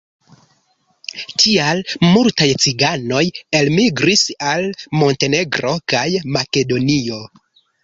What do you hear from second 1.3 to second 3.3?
Tial multaj ciganoj